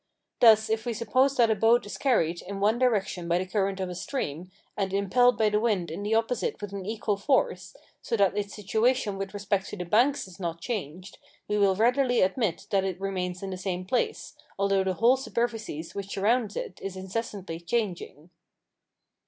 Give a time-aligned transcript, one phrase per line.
[0.39, 3.79] Thus, if we suppose that a boat is carried in one direction by the current
[3.79, 7.75] of a stream, and impelled by the wind in the opposite with an equal force,
[8.01, 12.21] so that its situation with respect to the banks is not changed, we will readily
[12.21, 16.79] admit that it remains in the same place, although the whole superficies which surrounds it
[16.81, 18.31] is incessantly changing.